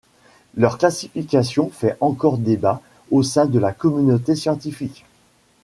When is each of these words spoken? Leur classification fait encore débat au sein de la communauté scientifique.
Leur 0.55 0.79
classification 0.79 1.69
fait 1.69 1.95
encore 1.99 2.39
débat 2.39 2.81
au 3.11 3.21
sein 3.21 3.45
de 3.45 3.59
la 3.59 3.71
communauté 3.71 4.35
scientifique. 4.35 5.05